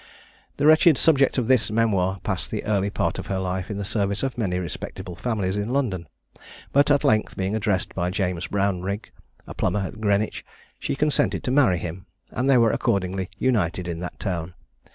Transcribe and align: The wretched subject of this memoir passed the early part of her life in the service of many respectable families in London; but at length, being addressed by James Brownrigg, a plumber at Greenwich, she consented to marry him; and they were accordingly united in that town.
The 0.57 0.65
wretched 0.65 0.97
subject 0.97 1.37
of 1.37 1.45
this 1.47 1.69
memoir 1.69 2.19
passed 2.23 2.49
the 2.49 2.65
early 2.65 2.89
part 2.89 3.19
of 3.19 3.27
her 3.27 3.37
life 3.37 3.69
in 3.69 3.77
the 3.77 3.85
service 3.85 4.23
of 4.23 4.35
many 4.35 4.57
respectable 4.57 5.15
families 5.15 5.55
in 5.55 5.69
London; 5.71 6.07
but 6.73 6.89
at 6.89 7.03
length, 7.03 7.37
being 7.37 7.55
addressed 7.55 7.93
by 7.93 8.09
James 8.09 8.47
Brownrigg, 8.47 9.11
a 9.45 9.53
plumber 9.53 9.81
at 9.81 10.01
Greenwich, 10.01 10.43
she 10.79 10.95
consented 10.95 11.43
to 11.43 11.51
marry 11.51 11.77
him; 11.77 12.07
and 12.31 12.49
they 12.49 12.57
were 12.57 12.71
accordingly 12.71 13.29
united 13.37 13.87
in 13.87 13.99
that 13.99 14.19
town. 14.19 14.55